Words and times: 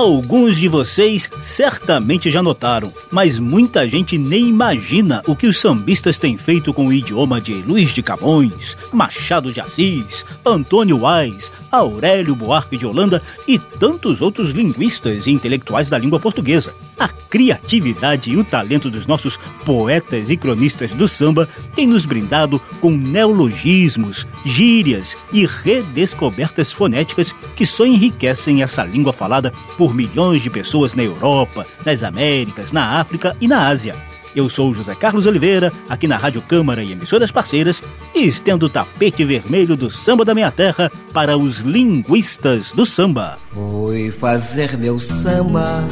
Alguns 0.00 0.56
de 0.56 0.66
vocês 0.66 1.28
certamente 1.42 2.30
já 2.30 2.42
notaram, 2.42 2.90
mas 3.10 3.38
muita 3.38 3.86
gente 3.86 4.16
nem 4.16 4.48
imagina 4.48 5.22
o 5.26 5.36
que 5.36 5.46
os 5.46 5.60
sambistas 5.60 6.18
têm 6.18 6.38
feito 6.38 6.72
com 6.72 6.86
o 6.86 6.92
idioma 6.92 7.38
de 7.38 7.52
Luiz 7.56 7.92
de 7.92 8.02
Camões, 8.02 8.78
Machado 8.90 9.52
de 9.52 9.60
Assis, 9.60 10.24
Antônio 10.42 11.02
Wise, 11.04 11.50
Aurélio 11.70 12.34
Buarque 12.34 12.76
de 12.76 12.86
Holanda 12.86 13.22
e 13.46 13.58
tantos 13.58 14.20
outros 14.20 14.50
linguistas 14.50 15.26
e 15.26 15.30
intelectuais 15.30 15.88
da 15.88 15.98
língua 15.98 16.18
portuguesa. 16.18 16.74
A 16.98 17.08
criatividade 17.08 18.30
e 18.30 18.36
o 18.36 18.44
talento 18.44 18.90
dos 18.90 19.06
nossos 19.06 19.38
poetas 19.64 20.30
e 20.30 20.36
cronistas 20.36 20.90
do 20.92 21.08
samba 21.08 21.48
têm 21.74 21.86
nos 21.86 22.04
brindado 22.04 22.60
com 22.80 22.90
neologismos, 22.90 24.26
gírias 24.44 25.16
e 25.32 25.46
redescobertas 25.46 26.72
fonéticas 26.72 27.34
que 27.54 27.64
só 27.64 27.86
enriquecem 27.86 28.62
essa 28.62 28.84
língua 28.84 29.12
falada 29.12 29.52
por 29.78 29.94
milhões 29.94 30.42
de 30.42 30.50
pessoas 30.50 30.94
na 30.94 31.02
Europa, 31.02 31.66
nas 31.84 32.02
Américas, 32.02 32.72
na 32.72 33.00
África 33.00 33.36
e 33.40 33.48
na 33.48 33.68
Ásia. 33.68 33.94
Eu 34.34 34.48
sou 34.48 34.72
José 34.72 34.94
Carlos 34.94 35.26
Oliveira, 35.26 35.72
aqui 35.88 36.06
na 36.06 36.16
Rádio 36.16 36.40
Câmara 36.42 36.84
e 36.84 36.92
emissoras 36.92 37.32
parceiras, 37.32 37.82
e 38.14 38.26
estendo 38.26 38.66
o 38.66 38.70
tapete 38.70 39.24
vermelho 39.24 39.76
do 39.76 39.90
samba 39.90 40.24
da 40.24 40.34
minha 40.34 40.50
terra 40.52 40.90
para 41.12 41.36
os 41.36 41.58
linguistas 41.58 42.70
do 42.70 42.86
samba. 42.86 43.36
Fui 43.52 44.12
fazer 44.12 44.78
meu 44.78 45.00
samba 45.00 45.82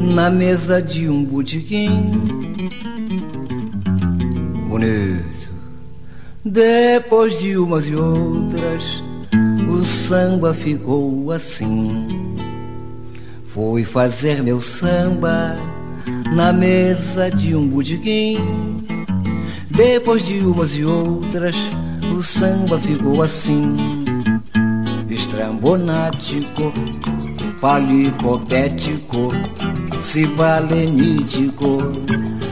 na 0.00 0.28
mesa 0.30 0.82
de 0.82 1.08
um 1.08 1.24
botequim 1.24 2.12
bonito. 4.68 5.50
Depois 6.44 7.38
de 7.38 7.56
umas 7.56 7.86
e 7.86 7.94
outras, 7.94 9.02
o 9.66 9.82
samba 9.82 10.52
ficou 10.52 11.32
assim. 11.32 12.36
Fui 13.54 13.84
fazer 13.84 14.42
meu 14.42 14.60
samba 14.60 15.56
na 16.34 16.52
mesa 16.52 17.30
de 17.30 17.54
um 17.54 17.68
botequim. 17.68 18.38
Depois 19.70 20.26
de 20.26 20.40
umas 20.40 20.76
e 20.76 20.84
outras, 20.84 21.54
o 22.16 22.22
samba 22.22 22.78
ficou 22.78 23.22
assim. 23.22 23.76
Estrambonático, 25.08 26.72
palicopético, 27.60 29.30
cibalenítico, 30.02 31.78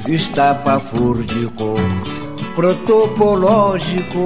estapafúrdico, 0.09 1.75
protopológico, 2.55 4.25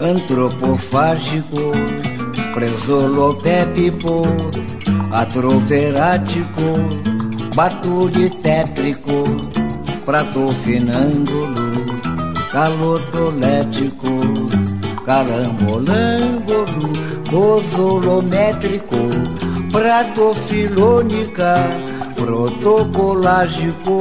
antropofágico, 0.00 1.72
presolopépico, 2.54 4.22
atroferático, 5.10 7.17
batulho 7.58 8.30
tétrico, 8.40 9.24
pratofinângulo, 10.04 11.56
calotolético, 12.52 14.08
carambolângolo, 15.04 16.92
bosolométrico, 17.28 18.96
pratofilônica, 19.72 21.56
protocolágico, 22.14 23.98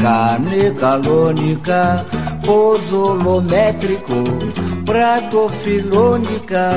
canecalônica, 0.00 2.06
posolométrico, 2.46 4.22
pratofilônica, 4.86 6.70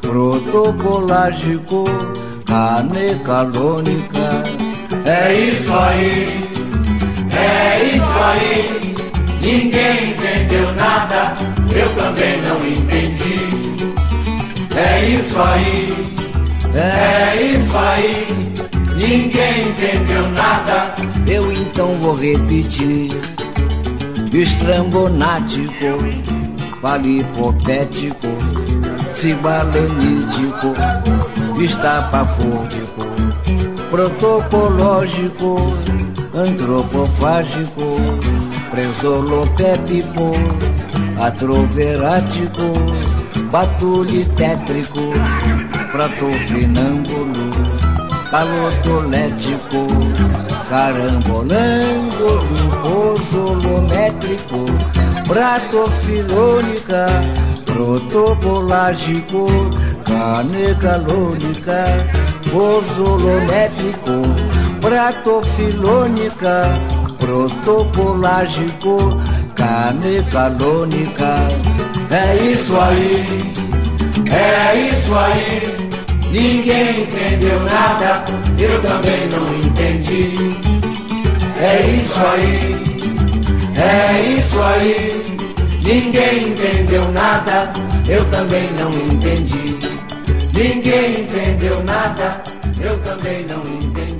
protocolágico, 0.00 1.84
canecalônica. 2.44 4.35
É 5.06 5.32
isso 5.32 5.72
aí, 5.72 6.26
é 7.32 7.84
isso 7.94 8.18
aí. 8.24 8.94
Ninguém 9.40 10.10
entendeu 10.10 10.72
nada, 10.74 11.36
eu 11.72 11.88
também 11.94 12.42
não 12.42 12.56
entendi. 12.66 13.96
É 14.76 15.04
isso 15.08 15.38
aí, 15.40 16.06
é. 16.74 17.42
Isso 17.42 17.76
aí. 17.76 18.26
Ninguém 18.96 19.68
entendeu 19.68 20.28
nada. 20.30 20.94
Eu 21.26 21.52
então 21.52 21.96
vou 22.00 22.14
repetir: 22.14 23.10
estrambonático, 24.32 25.98
palipopético, 26.80 28.26
cibalenítico, 29.14 30.74
estapafúrdico, 31.60 32.95
protopológico, 33.90 35.56
antropofágico, 36.34 37.96
presolopépico, 38.70 40.32
atroverático, 41.20 42.72
batulitétrico, 43.50 45.12
pratofinângulo, 45.92 47.50
calotolético, 48.30 49.86
carambolângolo, 50.68 52.40
posolométrico, 52.82 54.66
pratofilônica, 55.26 57.06
protopolágico, 57.64 59.46
canecalônica, 60.04 61.84
posolométrico, 62.50 64.22
pratofilônica, 64.80 66.74
protopolágico, 67.18 68.98
canecalônica. 69.54 71.48
É 72.10 72.36
isso 72.36 72.76
aí, 72.78 73.52
é 74.30 74.76
isso 74.88 75.14
aí. 75.14 75.86
Ninguém 76.30 77.02
entendeu 77.02 77.60
nada, 77.62 78.24
eu 78.58 78.82
também 78.82 79.28
não 79.28 79.54
entendi. 79.64 80.56
É 81.58 81.80
isso 81.86 82.20
aí, 82.20 82.76
é 83.76 84.22
isso 84.38 84.60
aí. 84.60 85.22
Ninguém 85.82 86.48
entendeu 86.48 87.10
nada, 87.12 87.72
eu 88.08 88.24
também 88.26 88.68
não 88.72 88.90
entendi. 88.90 89.65
Ninguém 90.56 91.20
entendeu 91.20 91.84
nada, 91.84 92.42
eu 92.80 92.98
também 93.02 93.44
não 93.44 93.62
entendi. 93.78 94.16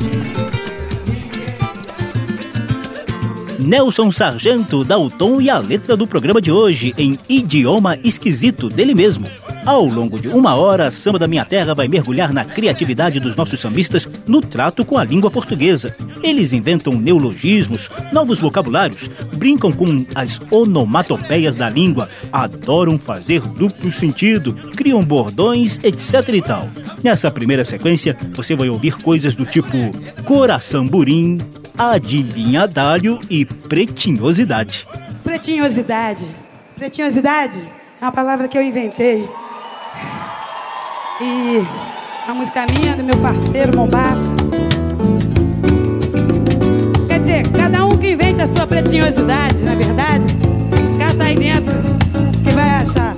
Nelson 3.58 4.12
Sargento 4.12 4.84
dá 4.84 4.98
o 4.98 5.08
tom 5.08 5.40
e 5.40 5.48
a 5.48 5.56
letra 5.56 5.96
do 5.96 6.06
programa 6.06 6.42
de 6.42 6.52
hoje 6.52 6.94
em 6.98 7.18
idioma 7.26 7.98
esquisito 8.04 8.68
dele 8.68 8.94
mesmo. 8.94 9.24
Ao 9.66 9.84
longo 9.84 10.20
de 10.20 10.28
uma 10.28 10.54
hora, 10.54 10.86
a 10.86 10.90
Samba 10.92 11.18
da 11.18 11.26
Minha 11.26 11.44
Terra 11.44 11.74
vai 11.74 11.88
mergulhar 11.88 12.32
na 12.32 12.44
criatividade 12.44 13.18
dos 13.18 13.34
nossos 13.34 13.58
sambistas 13.58 14.08
no 14.24 14.40
trato 14.40 14.84
com 14.84 14.96
a 14.96 15.02
língua 15.02 15.28
portuguesa. 15.28 15.96
Eles 16.22 16.52
inventam 16.52 16.92
neologismos, 16.92 17.90
novos 18.12 18.38
vocabulários, 18.38 19.10
brincam 19.34 19.72
com 19.72 20.06
as 20.14 20.40
onomatopeias 20.52 21.56
da 21.56 21.68
língua, 21.68 22.08
adoram 22.32 22.96
fazer 22.96 23.40
duplo 23.40 23.90
sentido, 23.90 24.54
criam 24.76 25.02
bordões, 25.02 25.80
etc 25.82 26.28
e 26.28 26.42
tal. 26.42 26.68
Nessa 27.02 27.28
primeira 27.28 27.64
sequência, 27.64 28.16
você 28.34 28.54
vai 28.54 28.68
ouvir 28.68 28.96
coisas 28.98 29.34
do 29.34 29.44
tipo 29.44 29.76
coração-burim, 30.24 31.38
adivinhadalho 31.76 33.18
e 33.28 33.44
pretinhosidade. 33.44 34.86
Pretinhosidade. 35.24 36.24
Pretinhosidade 36.76 37.58
é 38.00 38.04
uma 38.04 38.12
palavra 38.12 38.46
que 38.46 38.56
eu 38.56 38.62
inventei. 38.62 39.28
E 41.18 41.66
a 42.28 42.34
música 42.34 42.66
minha, 42.66 42.94
do 42.94 43.02
meu 43.02 43.16
parceiro 43.16 43.74
Mombaça. 43.74 44.34
Quer 47.08 47.20
dizer, 47.20 47.48
cada 47.52 47.86
um 47.86 47.96
que 47.96 48.10
invente 48.10 48.42
a 48.42 48.46
sua 48.46 48.66
pretinhosidade, 48.66 49.62
na 49.62 49.72
é 49.72 49.76
verdade, 49.76 50.26
cata 50.98 51.24
aí 51.24 51.36
dentro 51.36 51.72
que 52.44 52.50
vai 52.50 52.68
achar. 52.68 53.15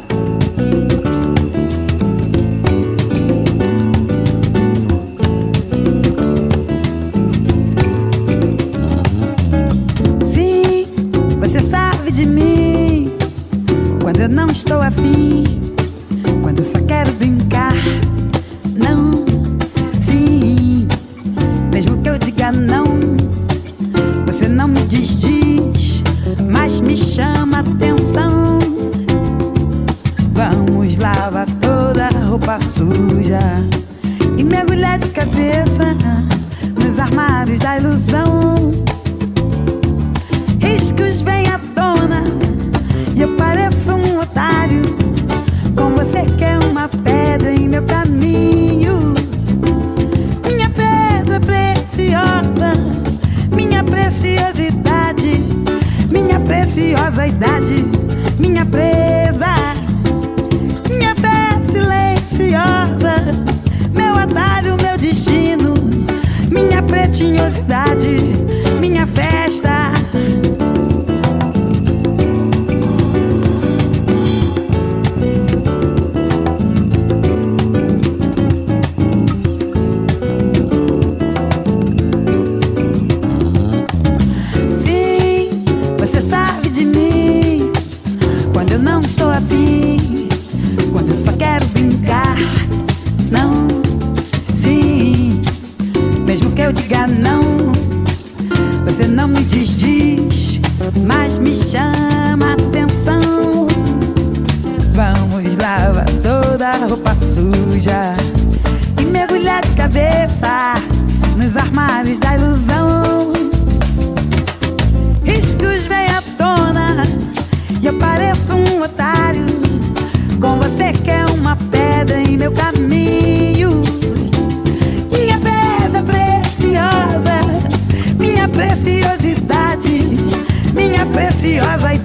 transmission. 101.38 102.07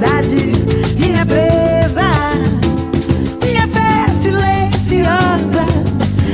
verdade 0.03 0.51
me 0.99 1.25
presa. 1.25 2.09
Minha 3.41 3.67
fé 3.67 4.09
silenciosa, 4.21 5.65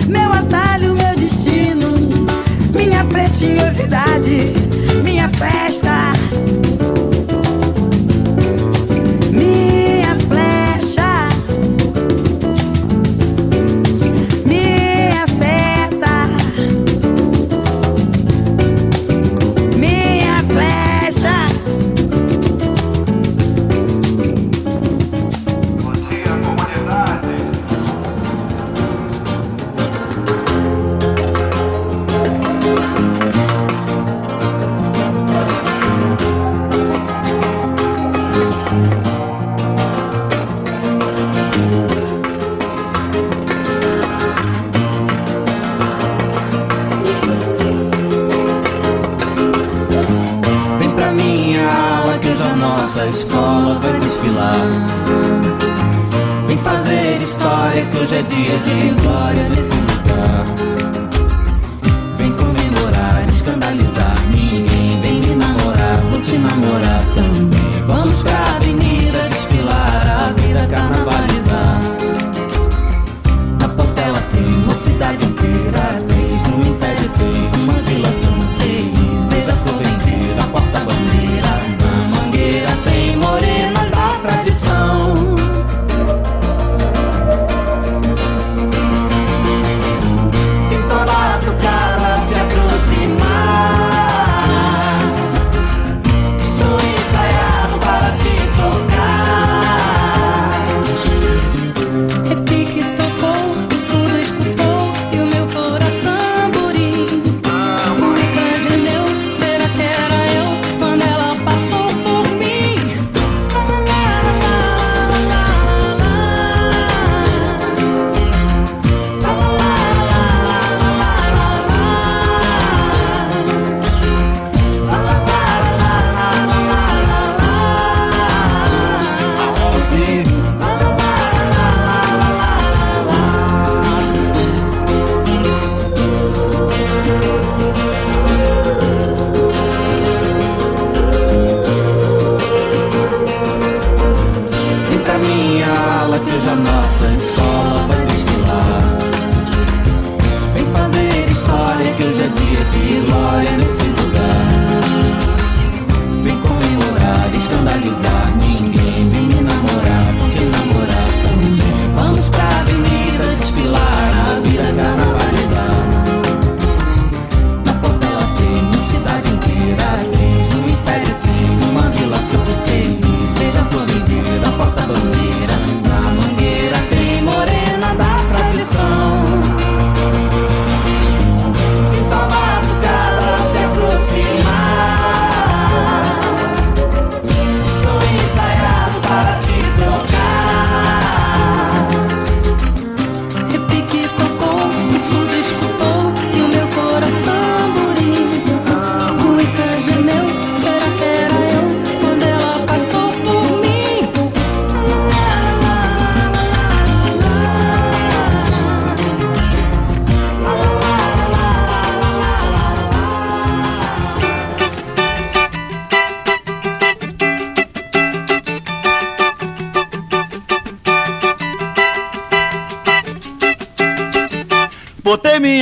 meu 0.07 0.31
atalho, 0.33 0.95
meu 0.95 1.15
destino, 1.15 1.87
minha 2.73 3.03
pretinhosidade, 3.05 4.53
minha 5.03 5.29
festa. 5.29 6.18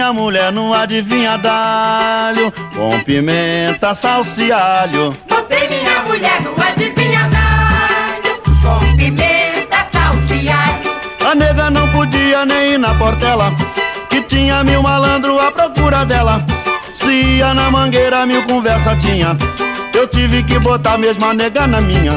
Minha 0.07 0.13
mulher 0.13 0.51
no 0.53 0.73
adivinhadalho 0.73 2.53
Com 2.73 2.99
pimenta, 3.01 3.93
salsa 3.93 4.41
e 4.41 4.51
alho 4.51 5.17
Botei 5.27 5.67
minha 5.67 6.01
mulher 6.03 6.41
no 6.41 6.53
adivinhadalho 6.63 8.41
Com 8.61 8.95
pimenta, 8.95 9.85
salsa 9.91 10.33
e 10.33 10.47
alho 10.47 11.29
A 11.29 11.35
nega 11.35 11.69
não 11.69 11.91
podia 11.91 12.45
nem 12.45 12.73
ir 12.73 12.77
na 12.77 12.95
portela 12.95 13.51
Que 14.09 14.21
tinha 14.21 14.63
mil 14.63 14.81
malandro 14.81 15.39
à 15.39 15.51
procura 15.51 16.05
dela. 16.05 16.45
Se 16.93 17.11
ia 17.11 17.53
na 17.53 17.69
mangueira 17.69 18.25
mil 18.25 18.43
conversa 18.43 18.95
tinha. 18.95 19.37
Eu 19.93 20.07
tive 20.07 20.41
que 20.43 20.57
botar 20.59 20.97
mesmo 20.97 21.25
a 21.25 21.33
nega 21.33 21.67
na 21.67 21.81
minha. 21.81 22.13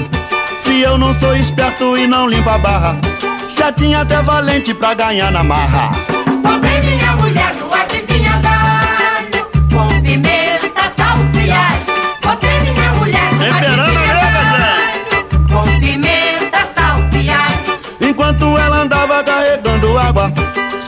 Se 0.58 0.80
eu 0.80 0.96
não 0.96 1.12
sou 1.14 1.36
esperto 1.36 1.96
e 1.96 2.06
não 2.06 2.28
limpo 2.28 2.50
a 2.50 2.58
barra 2.58 2.96
Já 3.56 3.72
tinha 3.72 4.02
até 4.02 4.22
valente 4.22 4.74
pra 4.74 4.92
ganhar 4.92 5.30
na 5.30 5.42
marra 5.42 6.19
Botei 6.42 6.80
minha 6.80 7.16
mulher 7.16 7.54
no 7.54 7.72
adivinhadalho 7.72 9.46
Com 9.72 10.00
pimenta, 10.02 10.92
salsa 10.96 11.40
alho 11.40 11.84
Botei 12.22 12.60
minha 12.60 12.92
mulher 12.94 13.32
no 13.32 13.38
Temperando 13.38 13.80
a 13.80 14.00
nega, 14.00 14.38
adivinhadalho 14.38 15.48
Com 15.48 15.80
pimenta, 15.80 16.68
salsa 16.74 17.18
alho 17.18 17.80
Enquanto 18.00 18.58
ela 18.58 18.78
andava 18.78 19.22
carregando 19.22 19.98
água 19.98 20.32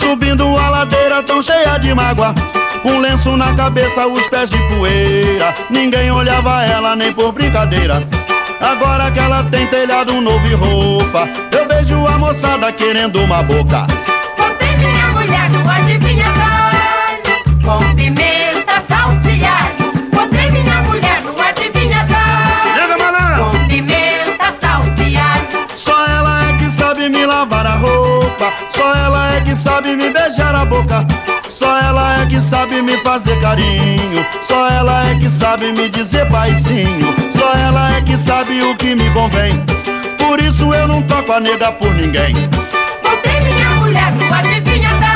Subindo 0.01 0.57
a 0.57 0.69
ladeira 0.71 1.23
tão 1.23 1.43
cheia 1.43 1.79
de 1.79 1.95
mágoa 1.95 2.35
Com 2.83 2.99
lenço 2.99 3.37
na 3.37 3.55
cabeça, 3.55 4.07
os 4.07 4.27
pés 4.29 4.49
de 4.49 4.59
poeira 4.69 5.55
Ninguém 5.71 6.11
olhava 6.11 6.65
ela 6.65 6.97
nem 6.97 7.13
por 7.13 7.33
brincadeira. 7.33 8.03
Agora 8.61 9.11
que 9.11 9.19
ela 9.19 9.43
tem 9.45 9.67
telhado 9.67 10.21
novo 10.21 10.47
e 10.47 10.55
roupa 10.55 11.29
Eu 11.51 11.67
vejo 11.67 12.07
a 12.07 12.17
moçada 12.17 12.73
querendo 12.73 13.21
uma 13.21 13.43
boca 13.43 13.87
Com 17.63 17.95
pimenta, 17.95 18.83
salsa 18.89 19.31
e 19.31 19.45
alho 19.45 20.11
Botei 20.13 20.51
minha 20.51 20.83
mulher 20.83 21.23
no 21.23 21.33
Diga, 21.33 22.99
malandro! 22.99 23.45
Com 23.45 23.69
pimenta, 23.69 24.55
salsa 24.61 25.03
e 25.03 25.17
alho 25.17 25.47
Só 25.77 26.07
ela 26.07 26.49
é 26.49 26.59
que 26.59 26.71
sabe 26.71 27.09
me 27.09 27.25
lavar 27.25 27.67
a 27.67 27.77
roupa. 27.77 28.53
Só 28.77 28.95
ela 28.95 29.37
é 29.37 29.41
que 29.41 29.55
sabe 29.55 29.95
me 29.97 30.11
beijar 30.11 30.55
a 30.55 30.65
boca. 30.65 31.07
Só 31.49 31.79
ela 31.79 32.23
é 32.23 32.27
que 32.27 32.41
sabe 32.41 32.83
me 32.83 32.97
fazer 32.99 33.41
carinho. 33.41 34.27
Só 34.47 34.69
ela 34.69 35.09
é 35.11 35.15
que 35.15 35.29
sabe 35.31 35.73
me 35.73 35.89
dizer 35.89 36.29
paizinho. 36.31 37.15
Só 37.37 37.55
ela 37.55 37.97
é 37.97 38.03
que 38.03 38.17
sabe 38.17 38.61
o 38.63 38.77
que 38.77 38.95
me 38.95 39.09
convém. 39.11 39.63
Por 40.19 40.41
isso 40.41 40.75
eu 40.75 40.89
não 40.89 41.03
toco 41.03 41.33
a 41.33 41.41
nega 41.41 41.71
por 41.73 41.95
ninguém. 41.95 42.35
Botei 43.03 43.41
minha 43.41 43.71
mulher 43.71 44.13
no 44.13 44.35
adivinhadalho 44.35 45.12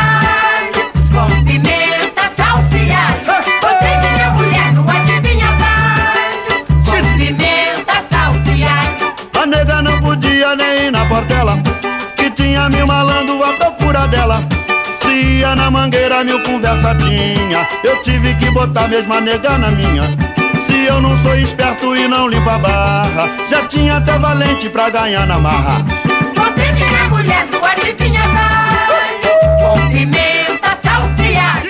Que 12.17 12.31
tinha 12.31 12.69
mil 12.69 12.87
malandro 12.87 13.43
à 13.43 13.53
procura 13.55 14.07
dela. 14.07 14.45
Se 15.01 15.39
ia 15.39 15.57
na 15.57 15.71
mangueira 15.71 16.23
mil 16.23 16.43
conversa 16.43 16.95
tinha. 16.95 17.67
Eu 17.83 18.03
tive 18.03 18.35
que 18.35 18.51
botar 18.51 18.87
mesmo 18.89 19.15
a 19.15 19.21
nega 19.21 19.57
na 19.57 19.71
minha. 19.71 20.05
Se 20.67 20.85
eu 20.85 21.01
não 21.01 21.17
sou 21.23 21.35
esperto 21.39 21.97
e 21.97 22.07
não 22.09 22.29
limpo 22.29 22.51
a 22.51 22.59
barra 22.59 23.31
Já 23.49 23.67
tinha 23.67 23.99
até 23.99 24.19
valente 24.19 24.69
pra 24.69 24.91
ganhar 24.91 25.27
na 25.27 25.39
marra. 25.39 25.79
Botei 26.35 26.73
minha 26.73 27.09
mulher 27.09 27.47
no 27.47 27.65
adivinhadalho 27.65 29.31
Com 29.61 29.89
pimenta, 29.89 30.36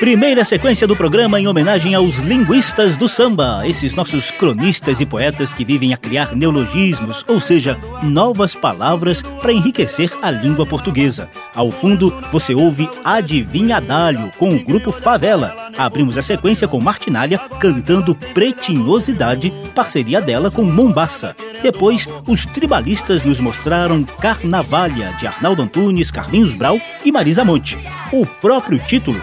Primeira 0.01 0.45
sequência 0.45 0.87
do 0.87 0.95
programa 0.95 1.41
em 1.41 1.49
homenagem 1.49 1.95
aos 1.95 2.17
linguistas 2.17 2.99
do 2.99 3.09
samba, 3.09 3.67
esses 3.67 3.95
nossos 3.95 4.31
cronistas 4.31 5.01
e 5.01 5.07
poetas 5.07 5.55
que 5.55 5.65
vivem 5.65 5.95
a 5.95 5.97
criar 5.97 6.37
neologismos, 6.37 7.25
ou 7.27 7.41
seja, 7.41 7.79
novas 8.03 8.55
palavras 8.55 9.23
para 9.23 9.53
enriquecer 9.53 10.13
a 10.21 10.31
língua 10.31 10.67
portuguesa. 10.67 11.31
Ao 11.55 11.71
fundo, 11.71 12.13
você 12.31 12.55
ouve 12.55 12.89
Adivinhadalho 13.03 14.31
com 14.39 14.55
o 14.55 14.63
grupo 14.63 14.93
Favela. 14.93 15.71
Abrimos 15.79 16.19
a 16.19 16.23
sequência 16.23 16.69
com 16.69 16.79
Martinalha 16.79 17.39
cantando 17.59 18.15
Pretinhosidade, 18.15 19.53
parceria 19.75 20.21
dela 20.21 20.51
com 20.51 20.63
Mombaça. 20.63 21.35
Depois, 21.63 22.07
os 22.27 22.45
tribalistas 22.45 23.25
nos 23.25 23.41
mostraram 23.41 24.05
Carnavalha, 24.05 25.15
de 25.19 25.27
Arnaldo 25.27 25.63
Antunes, 25.63 26.11
Carlinhos 26.11 26.55
Brau 26.55 26.79
e 27.05 27.11
Marisa 27.11 27.45
Monte. 27.45 27.79
O 28.13 28.27
próprio 28.27 28.79
título, 28.79 29.21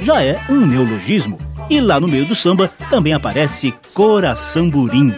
Já 0.00 0.22
é 0.22 0.40
um 0.48 0.66
neologismo. 0.66 1.38
E 1.68 1.80
lá 1.80 2.00
no 2.00 2.08
meio 2.08 2.26
do 2.26 2.34
samba 2.34 2.68
também 2.88 3.12
aparece 3.12 3.74
Coraçamburim, 3.92 5.12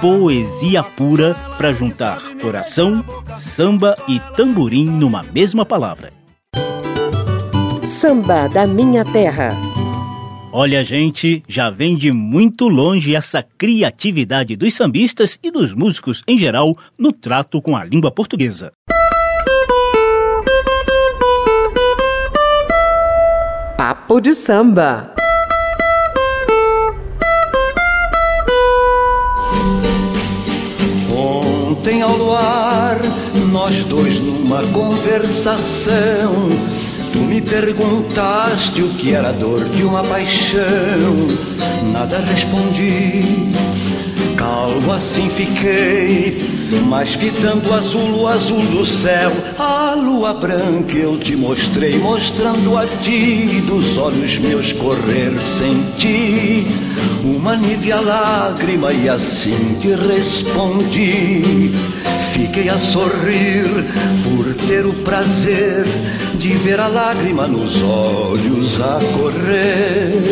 poesia 0.00 0.82
pura 0.82 1.34
para 1.56 1.72
juntar 1.72 2.20
coração, 2.40 3.04
samba 3.38 3.96
e 4.08 4.18
tamborim 4.36 4.86
numa 4.86 5.22
mesma 5.22 5.64
palavra. 5.64 6.12
Samba 7.84 8.48
da 8.48 8.66
Minha 8.66 9.04
Terra. 9.04 9.54
Olha, 10.50 10.84
gente, 10.84 11.42
já 11.48 11.70
vem 11.70 11.96
de 11.96 12.10
muito 12.10 12.68
longe 12.68 13.14
essa 13.14 13.42
criatividade 13.42 14.56
dos 14.56 14.74
sambistas 14.74 15.38
e 15.42 15.50
dos 15.50 15.72
músicos 15.72 16.22
em 16.26 16.36
geral 16.36 16.76
no 16.98 17.12
trato 17.12 17.62
com 17.62 17.76
a 17.76 17.84
língua 17.84 18.10
portuguesa. 18.10 18.72
Papo 23.84 24.20
de 24.20 24.32
samba. 24.32 25.12
Ontem 31.12 32.00
ao 32.00 32.16
luar, 32.16 32.96
nós 33.50 33.82
dois 33.82 34.20
numa 34.20 34.62
conversação. 34.68 36.32
Tu 37.12 37.18
me 37.22 37.42
perguntaste 37.42 38.82
o 38.82 38.88
que 38.90 39.14
era 39.14 39.30
a 39.30 39.32
dor 39.32 39.64
de 39.70 39.82
uma 39.82 40.04
paixão. 40.04 41.16
Nada 41.92 42.18
respondi, 42.20 43.20
calmo 44.36 44.92
assim 44.92 45.28
fiquei. 45.28 46.61
Mas 46.80 47.10
fitando 47.10 47.74
azul, 47.74 48.22
o 48.22 48.28
azul 48.28 48.64
do 48.66 48.86
céu, 48.86 49.30
a 49.58 49.94
lua 49.94 50.32
branca 50.32 50.96
eu 50.96 51.18
te 51.18 51.36
mostrei, 51.36 51.98
mostrando 51.98 52.78
a 52.78 52.86
ti 52.86 53.62
dos 53.66 53.98
olhos 53.98 54.38
meus 54.38 54.72
correr 54.72 55.38
sem 55.40 55.74
ti. 55.98 56.66
Uma 57.24 57.56
nívea 57.56 58.00
lágrima 58.00 58.92
e 58.92 59.08
assim 59.08 59.78
te 59.80 59.94
respondi. 59.94 61.70
Fiquei 62.32 62.68
a 62.70 62.78
sorrir 62.78 63.66
por 64.24 64.54
ter 64.66 64.86
o 64.86 64.92
prazer 65.04 65.84
de 66.34 66.48
ver 66.48 66.80
a 66.80 66.88
lágrima 66.88 67.46
nos 67.46 67.82
olhos 67.82 68.80
a 68.80 68.98
correr. 69.18 70.22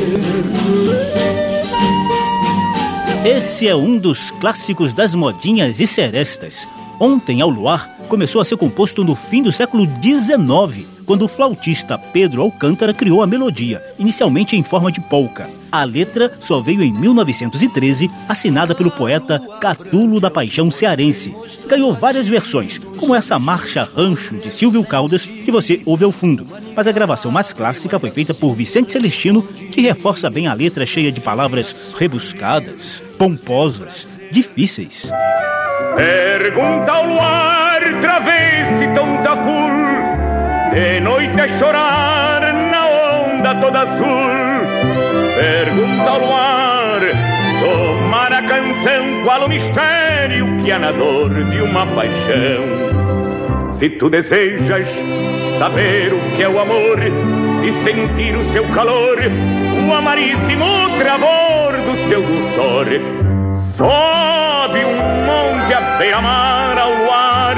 Esse 3.25 3.69
é 3.69 3.77
um 3.77 3.99
dos 3.99 4.31
clássicos 4.31 4.95
das 4.95 5.15
modinhas 5.15 5.79
e 5.79 5.87
serestas. 5.87 6.67
Ontem 6.99 7.43
ao 7.43 7.51
Luar 7.51 7.87
começou 8.09 8.41
a 8.41 8.47
ser 8.47 8.57
composto 8.57 9.05
no 9.05 9.15
fim 9.15 9.43
do 9.43 9.53
século 9.53 9.85
XIX, 9.85 10.87
quando 11.05 11.27
o 11.27 11.29
flautista 11.29 11.99
Pedro 11.99 12.41
Alcântara 12.41 12.95
criou 12.95 13.23
a 13.23 13.27
melodia, 13.27 13.85
inicialmente 13.99 14.57
em 14.57 14.63
forma 14.63 14.91
de 14.91 15.03
polca. 15.03 15.47
A 15.71 15.85
letra 15.85 16.33
só 16.41 16.63
veio 16.63 16.83
em 16.83 16.91
1913, 16.95 18.11
assinada 18.27 18.75
pelo 18.75 18.91
poeta 18.91 19.39
Catulo 19.61 20.19
da 20.19 20.31
Paixão 20.31 20.71
Cearense. 20.71 21.37
Ganhou 21.69 21.93
várias 21.93 22.27
versões, 22.27 22.79
como 22.97 23.15
essa 23.15 23.39
Marcha 23.39 23.85
Rancho 23.85 24.37
de 24.37 24.51
Silvio 24.51 24.83
Caldas, 24.83 25.27
que 25.27 25.53
você 25.53 25.83
ouve 25.85 26.05
ao 26.05 26.11
fundo. 26.11 26.47
Mas 26.75 26.87
a 26.87 26.93
gravação 26.93 27.31
mais 27.31 27.53
clássica 27.53 27.99
foi 27.99 28.11
feita 28.11 28.33
por 28.33 28.55
Vicente 28.55 28.93
Celestino, 28.93 29.43
que 29.43 29.83
reforça 29.83 30.31
bem 30.31 30.47
a 30.47 30.55
letra 30.55 30.87
cheia 30.87 31.13
de 31.13 31.21
palavras 31.21 31.93
rebuscadas, 31.99 33.10
pomposas, 33.21 34.19
difíceis. 34.33 35.13
Pergunta 35.95 36.91
ao 36.91 37.05
luar, 37.05 38.01
travesse 38.01 38.87
tanta 38.95 39.37
full, 39.37 40.71
de 40.71 41.01
noite 41.01 41.39
a 41.39 41.47
chorar 41.59 42.41
na 42.71 42.89
onda 43.21 43.55
toda 43.57 43.81
azul. 43.81 44.07
Pergunta 45.37 46.11
ao 46.11 46.19
luar, 46.19 47.01
tomar 47.61 48.33
a 48.33 48.41
canção, 48.41 49.23
qual 49.23 49.45
o 49.45 49.49
mistério 49.51 50.65
que 50.65 50.73
há 50.73 50.79
na 50.79 50.91
dor 50.91 51.29
de 51.29 51.61
uma 51.61 51.87
paixão. 51.89 53.71
Se 53.71 53.91
tu 53.91 54.09
desejas 54.09 54.89
saber 55.59 56.15
o 56.15 56.37
que 56.37 56.43
é 56.43 56.49
o 56.49 56.59
amor 56.59 56.99
e 57.63 57.71
sentir 57.71 58.35
o 58.35 58.45
seu 58.47 58.67
calor, 58.69 59.19
o 59.87 59.93
amaríssimo 59.93 60.97
do 61.81 61.97
seu 62.09 62.23
dulçor, 62.23 62.87
sobe 63.77 64.85
um 64.85 64.97
monte 65.27 65.75
a 65.75 65.81
beira-mar 65.99 66.79
ao 66.79 66.91
luar, 66.91 67.57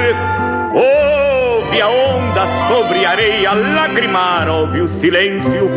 ouve 0.73 1.81
a 1.81 1.87
onda 1.87 2.23
onda 2.33 2.47
sobre 2.67 3.05
a 3.05 3.11
areia 3.11 3.53
lagrimar, 3.53 4.49
ouve 4.49 4.81
o 4.81 4.87
silêncio 4.87 5.69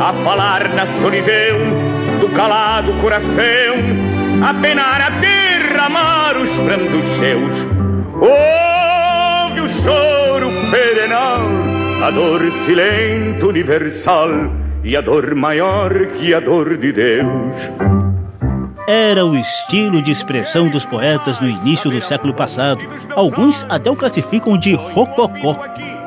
a 0.00 0.12
falar 0.24 0.68
na 0.70 0.86
solidão 0.86 1.58
do 2.20 2.28
calado 2.30 2.92
coração, 2.94 3.76
a 4.42 4.54
penar, 4.54 5.00
a 5.00 5.10
derramar 5.10 6.36
os 6.36 6.50
prantos 6.60 7.06
seus. 7.16 7.66
Ouve 8.14 9.60
o 9.60 9.68
choro 9.68 10.50
perenal, 10.70 11.40
a 12.04 12.10
dor 12.10 12.42
silente 12.64 13.44
universal 13.44 14.28
e 14.82 14.96
a 14.96 15.00
dor 15.00 15.34
maior 15.34 15.92
que 16.18 16.32
a 16.34 16.40
dor 16.40 16.76
de 16.76 16.92
Deus. 16.92 17.54
Era 18.88 19.24
o 19.24 19.36
estilo 19.36 20.02
de 20.02 20.10
expressão 20.10 20.68
dos 20.68 20.84
poetas 20.84 21.38
no 21.38 21.48
início 21.48 21.90
do 21.90 22.00
século 22.00 22.34
passado. 22.34 22.80
Alguns 23.14 23.64
até 23.68 23.90
o 23.90 23.96
classificam 23.96 24.58
de 24.58 24.74
rococó. 24.74 25.56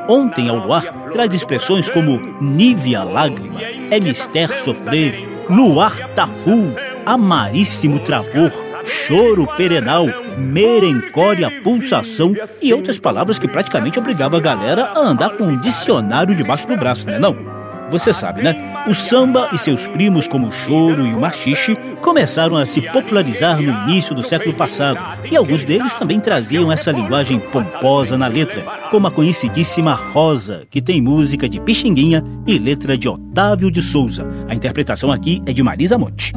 Ontem 0.08 0.50
ao 0.50 0.58
luar 0.58 0.82
traz 1.10 1.32
expressões 1.32 1.88
como 1.88 2.20
nívea 2.42 3.02
lágrima, 3.02 3.58
é 3.90 3.98
mister 3.98 4.50
sofrer, 4.60 5.26
luar 5.48 6.08
tafu, 6.08 6.74
amaríssimo 7.06 8.00
travor, 8.00 8.52
choro 8.84 9.46
perenal, 9.56 10.06
merencória 10.36 11.50
pulsação 11.62 12.34
e 12.60 12.74
outras 12.74 12.98
palavras 12.98 13.38
que 13.38 13.48
praticamente 13.48 13.98
obrigava 13.98 14.36
a 14.36 14.40
galera 14.40 14.92
a 14.94 14.98
andar 14.98 15.38
com 15.38 15.44
um 15.44 15.58
dicionário 15.58 16.34
debaixo 16.34 16.66
do 16.66 16.76
braço, 16.76 17.06
né 17.06 17.18
não? 17.18 17.53
Você 17.94 18.12
sabe, 18.12 18.42
né? 18.42 18.56
O 18.88 18.92
samba 18.92 19.50
e 19.52 19.56
seus 19.56 19.86
primos, 19.86 20.26
como 20.26 20.48
o 20.48 20.52
choro 20.52 21.06
e 21.06 21.14
o 21.14 21.20
machixe, 21.20 21.76
começaram 22.02 22.56
a 22.56 22.66
se 22.66 22.82
popularizar 22.82 23.62
no 23.62 23.70
início 23.88 24.16
do 24.16 24.22
século 24.24 24.52
passado, 24.52 24.98
e 25.30 25.36
alguns 25.36 25.62
deles 25.62 25.94
também 25.94 26.18
traziam 26.18 26.72
essa 26.72 26.90
linguagem 26.90 27.38
pomposa 27.38 28.18
na 28.18 28.26
letra, 28.26 28.62
como 28.90 29.06
a 29.06 29.12
conhecidíssima 29.12 29.92
Rosa, 29.92 30.66
que 30.68 30.82
tem 30.82 31.00
música 31.00 31.48
de 31.48 31.60
Pixinguinha 31.60 32.24
e 32.44 32.58
letra 32.58 32.98
de 32.98 33.08
Otávio 33.08 33.70
de 33.70 33.80
Souza. 33.80 34.26
A 34.48 34.56
interpretação 34.56 35.12
aqui 35.12 35.40
é 35.46 35.52
de 35.52 35.62
Marisa 35.62 35.96
Monte. 35.96 36.32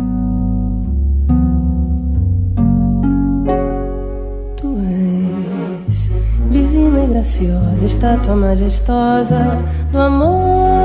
Graciosa, 7.09 7.85
estátua 7.85 8.35
majestosa 8.35 9.57
do 9.91 9.97
amor 9.97 10.76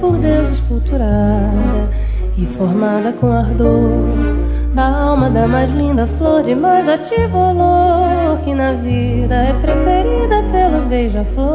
por 0.00 0.16
Deus 0.16 0.50
esculturada 0.50 1.90
e 2.36 2.46
formada 2.46 3.12
com 3.12 3.30
ardor 3.30 4.40
da 4.74 4.88
alma 4.88 5.28
da 5.28 5.46
mais 5.46 5.70
linda 5.72 6.06
flor 6.06 6.42
de 6.42 6.54
mais 6.54 6.88
ativo 6.88 7.36
olor 7.36 8.38
que 8.42 8.54
na 8.54 8.72
vida 8.72 9.34
é 9.34 9.52
preferida 9.52 10.42
pelo 10.50 10.86
beija-flor. 10.88 11.48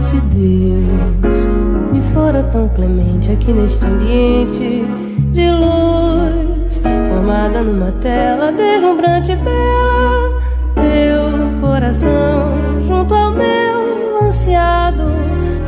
Se 0.00 0.20
Deus 0.20 1.44
me 1.92 2.00
fora 2.14 2.42
tão 2.44 2.68
clemente 2.68 3.32
aqui 3.32 3.52
neste 3.52 3.84
ambiente 3.84 4.84
de 5.32 5.50
luz, 5.50 6.80
formada 7.08 7.62
numa 7.62 7.92
tela 8.00 8.52
deslumbrante 8.52 9.34
bela, 9.36 10.40
teu 10.76 11.60
coração 11.60 12.82
junto 12.86 13.14
ao 13.14 13.32
meu 13.32 14.22
ansiado 14.22 14.91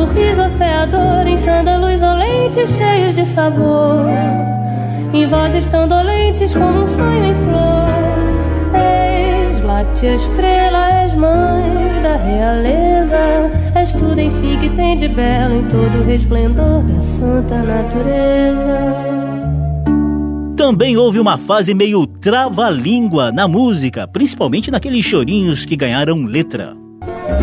o 0.00 0.04
riso 0.06 0.40
afeador 0.40 1.26
em 1.26 1.36
sândalos 1.36 2.02
olentes 2.02 2.70
cheios 2.76 3.14
de 3.14 3.26
sabor, 3.26 4.06
em 5.12 5.26
vozes 5.26 5.66
tão 5.66 5.86
dolentes 5.86 6.54
como 6.54 6.82
um 6.82 6.88
sonho 6.88 7.24
em 7.24 7.34
flor. 7.34 8.80
És 8.80 9.62
láctea 9.62 10.14
estrela, 10.14 11.02
és 11.02 11.14
mãe 11.14 12.02
da 12.02 12.16
realeza, 12.16 13.50
és 13.74 13.92
tudo 13.92 14.20
enfim 14.20 14.58
que 14.58 14.70
tem 14.70 14.96
de 14.96 15.08
belo 15.08 15.56
em 15.56 15.64
todo 15.64 16.00
o 16.00 16.04
resplendor 16.04 16.82
da 16.84 17.00
santa 17.02 17.56
natureza. 17.56 19.10
Também 20.56 20.96
houve 20.96 21.18
uma 21.18 21.36
fase 21.36 21.74
meio 21.74 22.06
trava-língua 22.06 23.32
na 23.32 23.48
música, 23.48 24.06
principalmente 24.06 24.70
naqueles 24.70 25.04
chorinhos 25.04 25.64
que 25.64 25.76
ganharam 25.76 26.24
letra. 26.24 26.76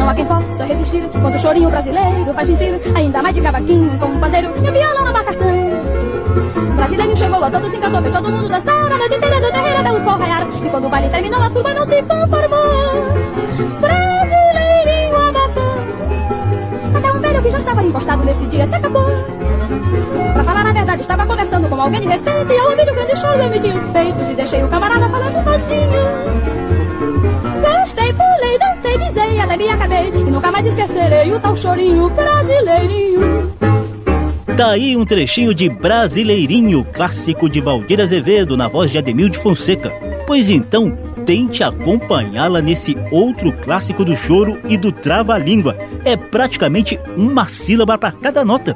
Não 0.07 0.13
há 0.13 0.15
quem 0.15 0.25
possa 0.25 0.63
resistir 0.63 1.03
quando 1.21 1.35
o 1.35 1.39
chorinho 1.39 1.69
brasileiro 1.69 2.33
faz 2.33 2.47
sentir 2.47 2.79
ainda 2.95 3.21
mais 3.21 3.35
de 3.35 3.41
cavaquinho 3.41 3.99
com 3.99 4.05
um 4.05 4.19
pandeiro 4.21 4.53
e 4.55 4.59
um 4.61 4.71
violão 4.71 5.03
na 5.03 5.11
marcação. 5.11 5.47
Brasileiro 6.77 7.17
chegou 7.17 7.43
a 7.43 7.51
todos 7.51 7.73
encantou, 7.73 8.01
fez 8.01 8.13
todo 8.13 8.31
mundo 8.31 8.47
dançar 8.47 8.89
a 8.89 8.97
noite 8.97 9.15
inteira 9.17 9.41
do 9.41 9.51
terreiro 9.51 9.79
até 9.81 9.91
o 9.91 10.03
sol 10.05 10.17
raiar. 10.17 10.47
E 10.63 10.69
quando 10.69 10.85
o 10.85 10.89
baile 10.89 11.09
terminou, 11.09 11.41
a 11.41 11.49
turma 11.49 11.73
não 11.73 11.85
se 11.85 12.01
conformou. 12.03 13.03
Brasileirinho 13.81 15.17
abafou. 15.27 15.73
Até 16.95 17.11
um 17.11 17.19
velho 17.19 17.43
que 17.43 17.51
já 17.51 17.59
estava 17.59 17.83
encostado 17.83 18.23
nesse 18.23 18.45
dia 18.45 18.65
se 18.65 18.75
acabou. 18.75 19.09
Pra 20.35 20.43
falar 20.45 20.67
a 20.67 20.71
verdade, 20.71 21.01
estava 21.01 21.25
conversando 21.25 21.67
com 21.67 21.81
alguém 21.81 21.99
de 21.99 22.07
respeito 22.07 22.53
e 22.53 22.57
ao 22.57 22.69
ouvir 22.69 22.89
o 22.89 22.95
grande 22.95 23.19
choro 23.19 23.41
eu 23.41 23.49
meti 23.49 23.67
os 23.71 23.91
peitos 23.91 24.29
e 24.29 24.33
deixei 24.35 24.63
o 24.63 24.69
camarada 24.69 25.09
falando 25.09 25.43
sozinho. 25.43 26.56
Gostei, 27.61 28.13
pulei, 28.13 28.57
dancei, 28.59 28.97
dizei, 28.97 29.39
até 29.39 29.57
me 29.57 29.69
acabei 29.69 30.07
E 30.07 30.31
nunca 30.31 30.51
mais 30.51 30.65
esquecerei 30.65 31.31
o 31.33 31.39
tal 31.39 31.55
chorinho 31.55 32.09
brasileirinho 32.09 33.57
Tá 34.57 34.71
aí 34.71 34.97
um 34.97 35.05
trechinho 35.05 35.53
de 35.53 35.69
Brasileirinho, 35.69 36.83
clássico 36.83 37.47
de 37.47 37.61
Valdir 37.61 38.01
Azevedo, 38.01 38.57
na 38.57 38.67
voz 38.67 38.89
de 38.89 38.97
Ademil 38.97 39.29
de 39.29 39.37
Fonseca. 39.37 39.91
Pois 40.25 40.49
então, 40.49 40.97
tente 41.27 41.63
acompanhá-la 41.63 42.59
nesse 42.59 42.97
outro 43.11 43.51
clássico 43.51 44.03
do 44.03 44.15
choro 44.15 44.59
e 44.67 44.75
do 44.75 44.91
trava-língua. 44.91 45.77
É 46.03 46.17
praticamente 46.17 46.99
uma 47.15 47.47
sílaba 47.47 47.99
para 47.99 48.13
cada 48.13 48.43
nota. 48.43 48.75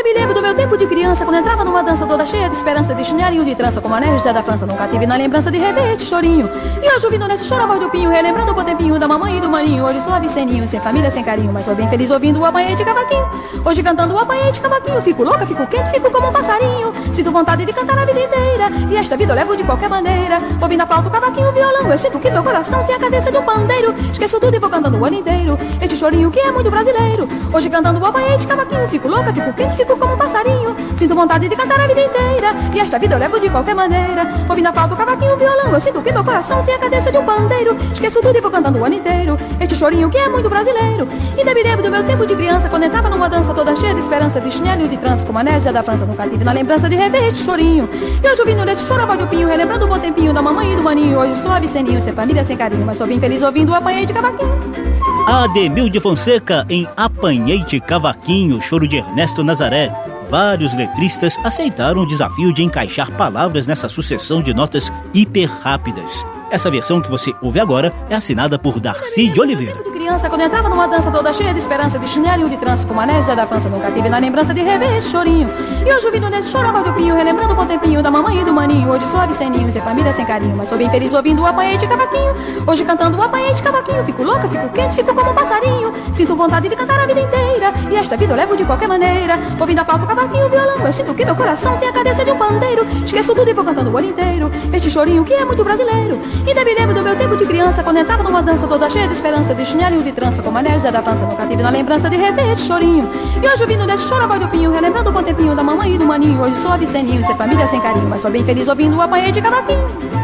Me 0.00 0.12
lembro 0.14 0.34
do 0.34 0.40
meu 0.40 0.54
tempo 0.54 0.76
de 0.76 0.86
criança, 0.86 1.24
quando 1.24 1.38
entrava 1.38 1.64
numa 1.64 1.82
dança 1.82 2.06
toda 2.06 2.24
cheia 2.24 2.48
de 2.48 2.54
esperança, 2.54 2.94
de 2.94 3.04
chinelinho 3.04 3.44
de 3.44 3.54
trança, 3.54 3.80
como 3.80 3.94
anel 3.94 4.16
José 4.16 4.32
da 4.32 4.42
França. 4.42 4.64
Nunca 4.64 4.86
tive 4.86 5.06
na 5.06 5.16
lembrança 5.16 5.50
de 5.50 5.58
rever 5.58 5.92
este 5.92 6.06
chorinho. 6.06 6.48
E 6.82 6.94
hoje 6.94 7.04
ouvindo 7.04 7.26
nesse 7.26 7.44
choro 7.44 7.62
a 7.62 7.66
voz 7.66 7.80
do 7.80 7.90
pinho, 7.90 8.10
relembrando 8.10 8.52
o 8.52 8.64
tempinho 8.64 8.98
da 8.98 9.08
mamãe 9.08 9.38
e 9.38 9.40
do 9.40 9.48
maninho. 9.48 9.84
Hoje 9.84 10.00
sou 10.02 10.12
aviceninho, 10.12 10.66
sem 10.68 10.80
família, 10.80 11.10
sem 11.10 11.22
carinho, 11.24 11.52
mas 11.52 11.64
sou 11.64 11.74
bem 11.74 11.88
feliz 11.88 12.10
ouvindo 12.10 12.40
o 12.40 12.44
apanhei 12.44 12.74
de 12.74 12.84
cavaquinho. 12.84 13.28
Hoje 13.64 13.82
cantando 13.82 14.14
o 14.14 14.18
apanhei 14.18 14.50
de 14.52 14.60
cavaquinho, 14.60 15.02
fico 15.02 15.22
louca, 15.22 15.46
fico 15.46 15.66
quente, 15.66 15.90
fico 15.90 16.10
como 16.10 16.28
um 16.28 16.32
passarinho. 16.32 16.92
Sinto 17.12 17.30
vontade 17.30 17.64
de 17.64 17.72
cantar 17.72 17.98
a 17.98 18.04
vida 18.04 18.20
inteira, 18.20 18.70
e 18.90 18.96
esta 18.96 19.16
vida 19.16 19.32
eu 19.32 19.36
levo 19.36 19.56
de 19.56 19.64
qualquer 19.64 19.88
maneira. 19.88 20.38
Ouvindo 20.60 20.80
a 20.82 20.86
flauta, 20.86 21.08
o 21.08 21.10
cavaquinho, 21.10 21.48
o 21.48 21.52
violão, 21.52 21.90
eu 21.90 21.98
sinto 21.98 22.18
que 22.18 22.30
meu 22.30 22.42
coração 22.42 22.84
tem 22.84 22.94
a 22.94 22.98
cadência 22.98 23.30
de 23.30 23.38
um 23.38 23.42
pandeiro. 23.42 23.94
Esqueço 24.12 24.40
tudo 24.40 24.54
e 24.54 24.58
vou 24.58 24.70
cantando 24.70 24.98
o 24.98 25.04
ano 25.04 25.16
inteiro. 25.16 25.58
Este 25.80 25.96
chorinho 25.96 26.30
que 26.30 26.40
é 26.40 26.50
muito 26.50 26.70
brasileiro. 26.70 27.28
Hoje 27.52 27.68
cantando 27.68 28.00
o 28.00 28.06
apanhei 28.06 28.38
de 28.38 28.46
cavaquinho, 28.46 28.88
fico 28.88 29.08
louca, 29.08 29.32
fico 29.32 29.52
quente, 29.52 29.76
fico 29.82 29.96
como 29.96 30.14
um 30.14 30.16
passarinho. 30.16 30.76
Sinto 30.96 31.14
vontade 31.14 31.48
de 31.48 31.56
cantar 31.56 31.80
a 31.80 31.86
vida 31.86 32.00
inteira. 32.00 32.54
E 32.72 32.80
esta 32.80 32.98
vida 32.98 33.14
eu 33.14 33.18
levo 33.18 33.40
de 33.40 33.50
qualquer 33.50 33.74
maneira. 33.74 34.26
Ouvindo 34.48 34.66
a 34.68 34.72
flauta, 34.72 34.94
o 34.94 34.96
cavaquinho, 34.96 35.34
o 35.34 35.36
violão 35.36 35.72
Eu 35.72 35.80
sinto 35.80 36.00
que 36.00 36.12
meu 36.12 36.24
coração 36.24 36.62
tem 36.64 36.74
a 36.74 36.78
cadência 36.78 37.10
de 37.10 37.18
um 37.18 37.24
pandeiro. 37.24 37.76
Esqueço 37.92 38.20
tudo 38.20 38.36
e 38.36 38.40
vou 38.40 38.50
cantando 38.50 38.78
o 38.78 38.84
ano 38.84 38.94
inteiro. 38.94 39.36
Este 39.60 39.74
chorinho 39.76 40.08
que 40.08 40.18
é 40.18 40.28
muito 40.28 40.48
brasileiro. 40.48 41.08
Ainda 41.36 41.54
me 41.54 41.62
lembro 41.62 41.82
do 41.82 41.90
meu 41.90 42.04
tempo 42.04 42.26
de 42.26 42.36
criança 42.36 42.68
Quando 42.68 42.84
entrava 42.84 43.08
numa 43.08 43.28
dança 43.28 43.52
toda 43.52 43.74
cheia 43.74 43.94
de 43.94 44.00
esperança 44.00 44.40
De 44.40 44.50
chinelo 44.50 44.84
e 44.84 44.88
de 44.88 44.96
trança 44.96 45.26
Como 45.26 45.38
a 45.38 45.42
Nésia 45.42 45.72
da 45.72 45.82
França. 45.82 46.04
Nunca 46.06 46.28
tive 46.28 46.44
na 46.44 46.52
lembrança 46.52 46.88
de 46.88 46.94
rever 46.94 47.24
este 47.24 47.44
chorinho. 47.44 47.88
E 48.22 48.28
hoje 48.28 48.40
ouvindo 48.40 48.64
nesse 48.64 48.86
choro 48.86 49.06
do 49.16 49.26
pinho 49.26 49.48
Relembrando 49.48 49.84
o 49.86 49.88
bom 49.88 49.98
tempinho 49.98 50.32
da 50.32 50.42
mamãe 50.42 50.72
e 50.72 50.76
do 50.76 50.82
maninho. 50.82 51.18
Hoje 51.18 51.34
sou 51.34 51.52
aviceninho, 51.52 52.00
sem 52.00 52.12
família, 52.12 52.44
sem 52.44 52.56
carinho 52.56 52.86
Mas 52.86 52.96
sou 52.96 53.06
bem 53.06 53.18
feliz 53.18 53.42
ouvindo 53.42 53.72
o 53.72 53.74
apanhei 53.74 54.06
de 54.06 54.12
cavaquinho 54.12 55.01
Ademil 55.26 55.88
de 55.88 56.00
Fonseca 56.00 56.66
em 56.68 56.86
Apanhei 56.96 57.64
de 57.64 57.80
Cavaquinho, 57.80 58.60
choro 58.60 58.88
de 58.88 58.96
Ernesto 58.96 59.44
Nazaré 59.44 59.92
vários 60.32 60.74
letristas 60.74 61.38
aceitaram 61.44 62.00
o 62.00 62.08
desafio 62.08 62.54
de 62.54 62.62
encaixar 62.62 63.12
palavras 63.12 63.66
nessa 63.66 63.86
sucessão 63.86 64.40
de 64.40 64.54
notas 64.54 64.90
hiper 65.12 65.46
rápidas. 65.46 66.24
Essa 66.50 66.70
versão 66.70 67.02
que 67.02 67.10
você 67.10 67.34
ouve 67.42 67.60
agora 67.60 67.92
é 68.08 68.14
assinada 68.14 68.58
por 68.58 68.80
Darcy 68.80 69.28
de 69.28 69.38
Oliveira. 69.38 69.91
Criança 70.02 70.28
quando 70.28 70.40
entrava 70.40 70.68
numa 70.68 70.88
dança 70.88 71.12
toda 71.12 71.32
cheia 71.32 71.52
de 71.52 71.60
esperança, 71.60 71.96
de 71.96 72.08
chinelo 72.08 72.44
e 72.48 72.50
de 72.50 72.56
trança, 72.56 72.84
com 72.84 72.98
anéis 72.98 73.24
Zé 73.24 73.36
da 73.36 73.46
França, 73.46 73.68
nunca 73.68 73.88
tive 73.92 74.08
na 74.08 74.18
lembrança 74.18 74.52
de 74.52 74.60
rever 74.60 74.96
esse 74.96 75.08
chorinho. 75.08 75.48
E 75.86 75.92
hoje 75.92 76.06
ouvindo 76.06 76.28
nesse 76.28 76.48
chorava 76.48 76.82
do 76.82 76.92
pinho, 76.92 77.14
relembrando 77.14 77.52
o 77.52 77.56
bom 77.56 77.64
tempinho 77.64 78.02
da 78.02 78.10
mamãe 78.10 78.40
e 78.40 78.44
do 78.44 78.52
maninho, 78.52 78.90
hoje 78.90 79.06
suave 79.06 79.32
sem 79.32 79.48
ninho, 79.48 79.70
sem 79.70 79.80
família, 79.80 80.12
sem 80.12 80.26
carinho, 80.26 80.56
mas 80.56 80.68
sou 80.68 80.76
bem 80.76 80.90
feliz 80.90 81.12
ouvindo 81.12 81.42
o 81.42 81.46
apanhei 81.46 81.76
de 81.76 81.86
cavaquinho, 81.86 82.34
hoje 82.66 82.84
cantando 82.84 83.16
o 83.16 83.22
apanhei 83.22 83.54
de 83.54 83.62
cavaquinho, 83.62 84.02
fico 84.02 84.24
louca, 84.24 84.48
fico 84.48 84.68
quente, 84.70 84.96
fico 84.96 85.14
como 85.14 85.30
um 85.30 85.34
passarinho, 85.34 85.92
sinto 86.12 86.34
vontade 86.34 86.68
de 86.68 86.74
cantar 86.74 86.98
a 86.98 87.06
vida 87.06 87.20
inteira, 87.20 87.72
e 87.88 87.94
esta 87.94 88.16
vida 88.16 88.32
eu 88.32 88.36
levo 88.36 88.56
de 88.56 88.64
qualquer 88.64 88.88
maneira, 88.88 89.38
ouvindo 89.60 89.78
a 89.78 89.84
flauta, 89.84 90.04
o 90.04 90.08
cavaquinho, 90.08 90.46
o 90.46 90.48
violão, 90.48 90.84
eu 90.84 90.92
sinto 90.92 91.14
que 91.14 91.24
meu 91.24 91.36
coração 91.36 91.76
tem 91.76 91.88
a 91.88 91.92
cabeça 91.92 92.24
de 92.24 92.32
um 92.32 92.36
pandeiro, 92.36 92.84
esqueço 93.04 93.32
tudo 93.36 93.48
e 93.48 93.52
vou 93.52 93.64
cantando 93.64 93.88
o 93.88 93.96
ano 93.96 94.08
inteiro, 94.08 94.50
este 94.72 94.90
chorinho 94.90 95.24
que 95.24 95.32
é 95.32 95.44
muito 95.44 95.62
brasileiro, 95.62 96.20
ainda 96.44 96.64
me 96.64 96.74
lembro 96.74 96.94
do 96.96 97.02
meu 97.02 97.14
tempo 97.14 97.36
de 97.36 97.46
criança, 97.46 97.84
quando 97.84 97.98
entrava 97.98 98.24
numa 98.24 98.42
dança 98.42 98.66
toda 98.66 98.90
cheia 98.90 99.06
de 99.06 99.12
esperança, 99.12 99.54
de 99.54 99.64
chinelo 99.64 99.91
de 100.00 100.12
trança, 100.12 100.42
como 100.42 100.56
anéis 100.58 100.82
Zé 100.82 100.90
da 100.90 101.02
França, 101.02 101.26
nunca 101.26 101.46
tive 101.46 101.62
na 101.62 101.70
lembrança 101.70 102.08
de 102.08 102.16
rever 102.16 102.56
chorinho, 102.56 103.10
e 103.42 103.46
hoje 103.46 103.62
ouvindo 103.62 103.86
desse 103.86 104.08
choro 104.08 104.24
a 104.24 104.26
voz 104.26 104.40
do 104.40 104.48
pinho, 104.48 104.72
relembrando 104.72 105.10
o 105.10 105.22
tempinho 105.22 105.54
da 105.54 105.62
mamãe 105.62 105.94
e 105.94 105.98
do 105.98 106.06
maninho, 106.06 106.40
hoje 106.40 106.56
sou 106.56 106.78
de 106.78 106.86
sem 106.86 107.06
sem 107.22 107.36
família, 107.36 107.66
sem 107.66 107.80
carinho, 107.80 108.08
mas 108.08 108.20
sou 108.20 108.30
bem 108.30 108.44
feliz 108.44 108.68
ouvindo 108.68 108.96
o 108.96 109.00
apanhei 109.02 109.32
de 109.32 109.42
cavaquinho. 109.42 110.22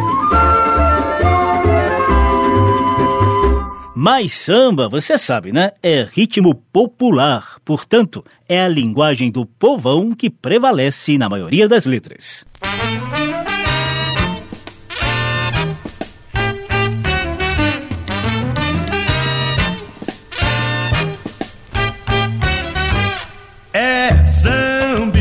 Mas 4.00 4.32
samba, 4.32 4.88
você 4.88 5.18
sabe, 5.18 5.50
né? 5.50 5.72
É 5.82 6.06
ritmo 6.08 6.54
popular, 6.54 7.56
portanto, 7.64 8.24
é 8.48 8.62
a 8.62 8.68
linguagem 8.68 9.28
do 9.28 9.44
povão 9.44 10.12
que 10.12 10.30
prevalece 10.30 11.18
na 11.18 11.28
maioria 11.28 11.66
das 11.66 11.84
letras. 11.84 12.46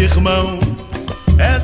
Irmão, 0.08 0.58
é 1.38 1.60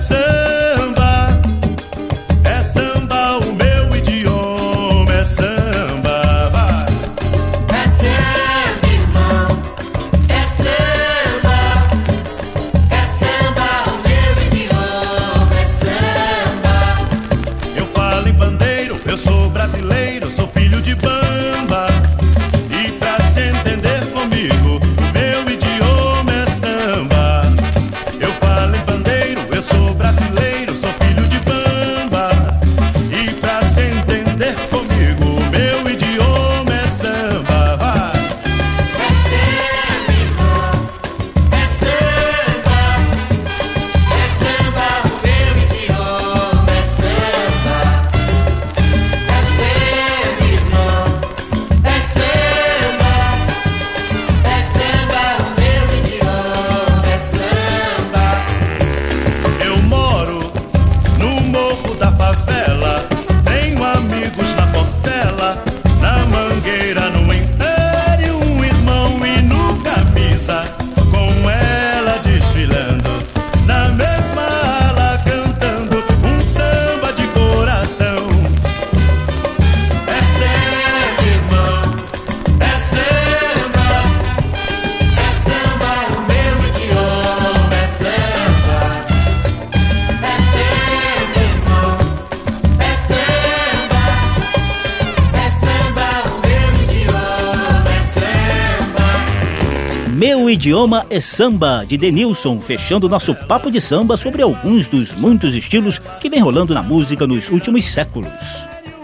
idioma 100.53 101.05
é 101.09 101.19
samba, 101.19 101.83
de 101.85 101.97
Denilson, 101.97 102.61
fechando 102.61 103.09
nosso 103.09 103.33
papo 103.33 103.71
de 103.71 103.81
samba 103.81 104.15
sobre 104.15 104.41
alguns 104.41 104.87
dos 104.87 105.11
muitos 105.11 105.55
estilos 105.55 105.99
que 106.19 106.29
vem 106.29 106.39
rolando 106.39 106.73
na 106.73 106.83
música 106.83 107.25
nos 107.25 107.49
últimos 107.49 107.85
séculos. 107.85 108.31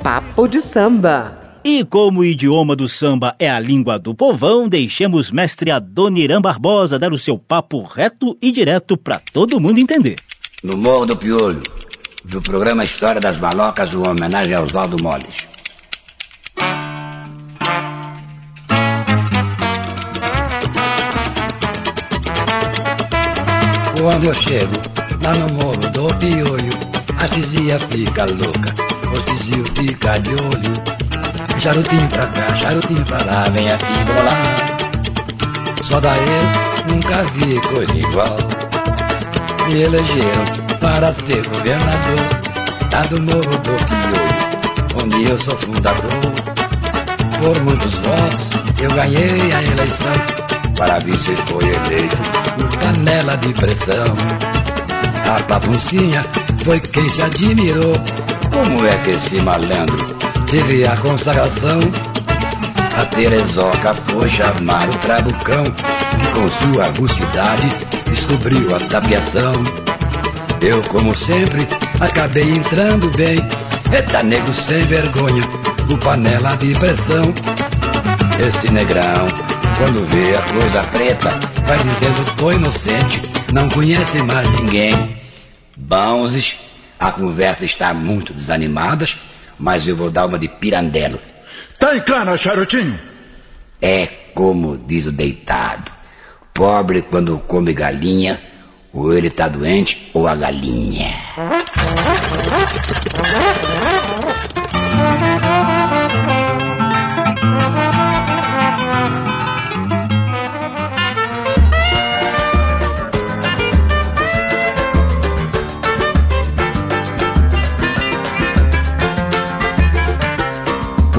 Papo 0.04 0.48
de 0.48 0.62
samba. 0.62 1.38
E 1.64 1.84
como 1.84 2.20
o 2.20 2.26
idioma 2.26 2.76
do 2.76 2.88
samba 2.88 3.36
é 3.40 3.50
a 3.50 3.60
língua 3.60 3.98
do 3.98 4.14
povão, 4.14 4.70
deixemos 4.70 5.32
mestre 5.32 5.72
Adoniran 5.72 6.40
Barbosa 6.40 6.98
dar 6.98 7.12
o 7.12 7.18
seu 7.18 7.38
papo 7.38 7.82
reto 7.84 8.38
e 8.42 8.52
direto 8.52 8.96
para 8.96 9.20
todo 9.20 9.60
mundo 9.60 9.80
entender. 9.80 10.18
No 10.64 10.78
Morro 10.78 11.08
do 11.08 11.18
Piolho, 11.18 11.64
do 12.26 12.42
programa 12.42 12.86
História 12.86 13.20
das 13.20 13.40
Malocas, 13.40 13.92
uma 13.92 14.12
homenagem 14.12 14.54
a 14.54 14.62
Oswaldo 14.62 15.02
Moles. 15.02 15.49
Quando 24.02 24.28
eu 24.28 24.34
chego 24.34 24.72
lá 25.22 25.34
no 25.34 25.54
morro 25.56 25.76
do 25.76 26.16
piolho, 26.16 26.72
a 27.20 27.28
tizia 27.28 27.78
fica 27.80 28.26
louca, 28.26 28.74
o 29.14 29.22
tizio 29.24 29.66
fica 29.76 30.18
de 30.20 30.30
olho. 30.30 31.60
Charutinho 31.60 32.08
pra 32.08 32.28
cá, 32.28 32.56
charutinho 32.56 33.04
pra 33.04 33.22
lá, 33.26 33.50
vem 33.50 33.70
aqui 33.70 33.86
bolar. 34.06 34.78
Só 35.84 36.00
daí 36.00 36.18
eu 36.88 36.96
nunca 36.96 37.24
vi 37.34 37.60
coisa 37.68 37.94
igual. 37.94 38.38
Me 39.68 39.82
elegeram 39.82 40.46
para 40.80 41.14
ser 41.14 41.46
governador, 41.50 42.20
lá 42.94 43.02
do 43.04 43.22
morro 43.22 43.58
do 43.58 43.76
piolho, 43.86 45.04
onde 45.04 45.30
eu 45.30 45.38
sou 45.40 45.58
fundador. 45.58 46.10
Por 47.42 47.62
muitos 47.64 48.00
votos 48.00 48.50
eu 48.82 48.92
ganhei 48.92 49.52
a 49.52 49.62
eleição. 49.62 50.14
Para 50.80 51.00
vice 51.00 51.36
foi 51.50 51.66
eleito. 51.66 52.16
por 52.56 52.78
panela 52.78 53.36
de 53.36 53.54
pressão. 53.54 54.16
A 55.30 55.44
papuncinha 55.44 56.26
foi 56.64 56.80
quem 56.80 57.10
se 57.10 57.22
admirou. 57.22 57.96
Como 58.50 58.86
é 58.86 58.98
que 59.00 59.10
esse 59.10 59.42
malandro 59.42 60.18
Tive 60.48 60.88
a 60.88 60.96
consagração. 60.96 61.82
A 62.98 63.06
Terezoca 63.08 63.94
foi 63.94 64.30
chamar 64.30 64.88
o 64.90 64.98
Trabucão 65.00 65.66
e 65.66 66.34
com 66.34 66.50
sua 66.50 66.86
agucidade 66.86 67.68
descobriu 68.10 68.74
a 68.74 68.80
tapiação. 68.80 69.52
Eu, 70.62 70.82
como 70.84 71.14
sempre, 71.14 71.68
acabei 72.00 72.50
entrando 72.52 73.12
bem. 73.18 73.38
Eita, 73.94 74.24
nego 74.24 74.54
sem 74.54 74.84
vergonha, 74.88 75.44
o 75.90 75.98
panela 75.98 76.56
de 76.56 76.74
pressão. 76.76 77.34
Esse 78.40 78.72
negrão, 78.72 79.28
quando 79.80 80.06
vê 80.08 80.36
a 80.36 80.42
coisa 80.42 80.84
preta, 80.84 81.40
Vai 81.66 81.82
dizendo, 81.84 82.36
tô 82.36 82.52
inocente, 82.52 83.22
não 83.54 83.70
conhece 83.70 84.22
mais 84.24 84.50
ninguém. 84.60 85.16
Bãozes, 85.78 86.58
a 87.00 87.12
conversa 87.12 87.64
está 87.64 87.94
muito 87.94 88.34
desanimada, 88.34 89.06
mas 89.58 89.88
eu 89.88 89.96
vou 89.96 90.12
dar 90.12 90.26
uma 90.26 90.38
de 90.38 90.50
pirandelo. 90.50 91.20
Tá 91.80 91.96
em 91.96 92.02
cana, 92.02 92.36
charutinho? 92.36 93.00
É 93.82 94.08
como 94.34 94.78
diz 94.78 95.06
o 95.06 95.12
deitado. 95.12 95.92
Pobre 96.54 97.04
quando 97.04 97.38
come 97.38 97.72
galinha, 97.72 98.42
ou 98.92 99.14
ele 99.14 99.30
tá 99.30 99.48
doente 99.48 100.10
ou 100.14 100.28
a 100.28 100.36
galinha. 100.36 101.14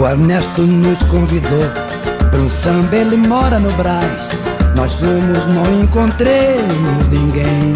O 0.00 0.08
Ernesto 0.08 0.62
nos 0.62 1.02
convidou 1.04 1.60
Pro 2.30 2.48
samba 2.48 2.96
ele 2.96 3.18
mora 3.18 3.58
no 3.58 3.70
Brás. 3.72 4.30
Nós 4.74 4.94
fomos, 4.94 5.44
não 5.52 5.82
encontremos 5.82 7.06
ninguém. 7.08 7.74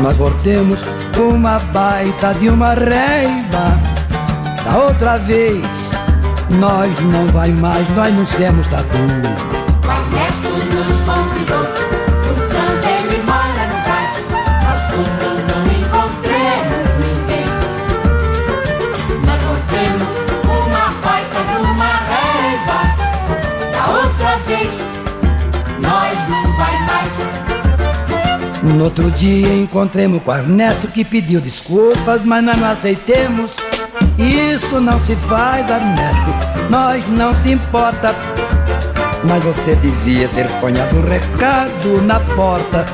Nós 0.00 0.16
voltemos 0.16 0.78
com 1.16 1.30
uma 1.34 1.58
baita 1.58 2.34
de 2.34 2.50
uma 2.50 2.74
reiva. 2.74 3.80
Da 4.64 4.78
outra 4.78 5.16
vez, 5.18 5.66
nós 6.50 6.96
não 7.00 7.26
vai 7.28 7.50
mais, 7.50 7.88
nós 7.96 8.14
não 8.14 8.24
somos 8.24 8.66
tatu. 8.68 9.49
No 28.80 28.86
outro 28.86 29.10
dia 29.10 29.54
encontremos 29.54 30.22
com 30.22 30.30
o 30.30 30.34
Ernesto 30.34 30.88
que 30.88 31.04
pediu 31.04 31.38
desculpas, 31.38 32.24
mas 32.24 32.42
nós 32.42 32.56
não 32.56 32.70
aceitemos. 32.70 33.52
Isso 34.16 34.80
não 34.80 34.98
se 34.98 35.14
faz, 35.16 35.68
Ernesto, 35.68 36.70
nós 36.70 37.06
não 37.08 37.34
se 37.34 37.52
importa. 37.52 38.14
Mas 39.28 39.44
você 39.44 39.76
devia 39.76 40.30
ter 40.30 40.48
ponhado 40.60 40.96
um 40.96 41.02
recado 41.02 42.00
na 42.06 42.20
porta. 42.20 42.86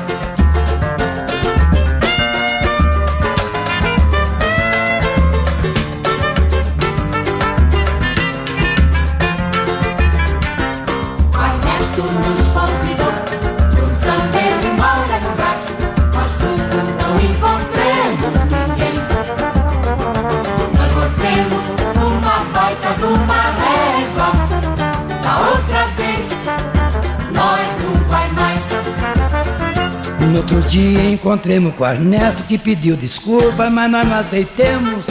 Outro 30.37 30.61
dia 30.61 31.09
encontremos 31.09 31.73
com 31.73 31.83
o 31.83 31.87
Ernesto 31.87 32.43
que 32.43 32.59
pediu 32.59 32.95
desculpa, 32.95 33.71
mas 33.71 33.89
nós 33.89 34.07
não 34.07 34.17
aceitemos. 34.17 35.03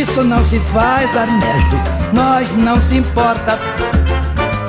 Isso 0.00 0.22
não 0.22 0.44
se 0.44 0.60
faz, 0.60 1.10
Ernesto, 1.16 1.76
nós 2.14 2.48
não 2.62 2.80
se 2.80 2.96
importa. 2.96 3.58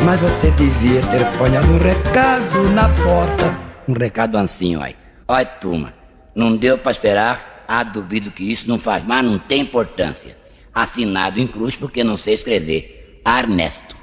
Mas 0.04 0.20
você 0.20 0.50
devia 0.52 1.00
ter 1.02 1.24
ponhado 1.38 1.72
um 1.72 1.78
recado 1.78 2.70
na 2.72 2.90
porta. 2.90 3.56
Um 3.88 3.94
recado 3.94 4.36
assim, 4.40 4.76
olha. 4.76 4.96
Olha, 5.28 5.46
turma, 5.46 5.94
não 6.34 6.58
deu 6.58 6.80
pra 6.80 6.92
esperar. 6.92 7.64
Ah, 7.68 7.84
duvido 7.84 8.32
que 8.32 8.52
isso 8.52 8.68
não 8.68 8.80
faz, 8.80 9.04
mas 9.06 9.24
não 9.24 9.38
tem 9.38 9.62
importância. 9.62 10.36
Assinado 10.74 11.40
em 11.40 11.46
cruz 11.46 11.76
porque 11.76 12.04
não 12.04 12.18
sei 12.18 12.34
escrever. 12.34 13.22
Ernesto. 13.26 14.01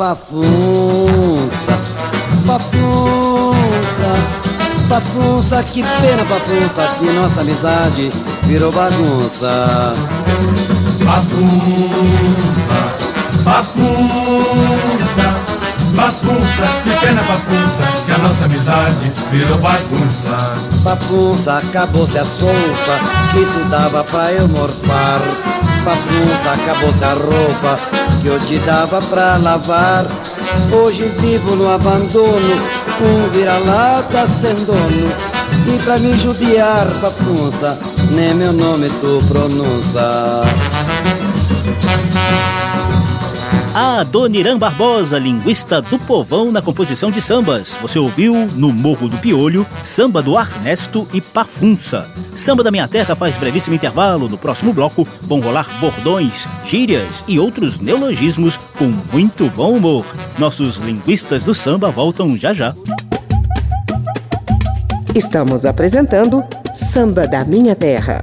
Pafunça, 0.00 1.78
pafunça, 2.46 4.10
pafunça, 4.88 5.62
que 5.62 5.82
pena, 5.82 6.24
pafunça, 6.24 6.88
que 6.98 7.04
nossa 7.12 7.42
amizade 7.42 8.10
virou 8.44 8.72
bagunça. 8.72 9.92
Bafunça, 11.04 12.78
bafunça, 13.44 15.39
bafunça, 15.90 16.66
que 16.84 17.06
pena 17.06 17.22
bafunça, 17.22 17.82
que 18.04 18.12
a 18.12 18.18
nossa 18.18 18.44
amizade 18.44 19.12
virou 19.30 19.58
bagunça. 19.58 20.56
Pafunça, 20.82 21.58
acabou-se 21.58 22.18
a 22.18 22.24
sopa 22.24 22.98
que 23.32 23.44
tu 23.44 23.68
dava 23.68 24.04
pra 24.04 24.32
eu 24.32 24.48
morfar. 24.48 25.20
Pafunça, 25.84 26.52
acabou-se 26.52 27.04
a 27.04 27.14
roupa 27.14 27.78
que 28.20 28.28
eu 28.28 28.38
te 28.40 28.58
dava 28.58 29.00
pra 29.02 29.36
lavar. 29.36 30.06
Hoje 30.72 31.04
vivo 31.18 31.54
no 31.56 31.72
abandono, 31.72 32.60
um 33.00 33.28
vira-lata 33.30 34.28
sem 34.40 34.54
dono. 34.64 35.12
E 35.66 35.78
pra 35.82 35.98
me 35.98 36.16
judiar, 36.16 36.86
papunça, 37.00 37.78
nem 38.10 38.34
meu 38.34 38.52
nome 38.52 38.88
tu 39.00 39.22
pronuncia. 39.28 40.00
A 43.72 44.02
Dona 44.02 44.58
Barbosa, 44.58 45.16
linguista 45.16 45.80
do 45.80 45.96
povão 45.96 46.50
na 46.50 46.60
composição 46.60 47.08
de 47.08 47.22
sambas. 47.22 47.72
Você 47.80 48.00
ouviu 48.00 48.34
no 48.34 48.72
Morro 48.72 49.08
do 49.08 49.16
Piolho, 49.18 49.64
samba 49.84 50.20
do 50.20 50.36
Arnesto 50.36 51.06
e 51.14 51.20
Pafunça. 51.20 52.08
Samba 52.34 52.64
da 52.64 52.72
Minha 52.72 52.88
Terra 52.88 53.14
faz 53.14 53.36
brevíssimo 53.36 53.76
intervalo. 53.76 54.28
No 54.28 54.36
próximo 54.36 54.72
bloco 54.72 55.06
vão 55.22 55.40
rolar 55.40 55.68
bordões, 55.78 56.48
gírias 56.66 57.24
e 57.28 57.38
outros 57.38 57.78
neologismos 57.78 58.58
com 58.76 58.92
muito 59.12 59.48
bom 59.50 59.76
humor. 59.76 60.04
Nossos 60.36 60.76
linguistas 60.76 61.44
do 61.44 61.54
samba 61.54 61.92
voltam 61.92 62.36
já 62.36 62.52
já. 62.52 62.74
Estamos 65.14 65.64
apresentando 65.64 66.44
Samba 66.74 67.22
da 67.22 67.44
Minha 67.44 67.76
Terra. 67.76 68.20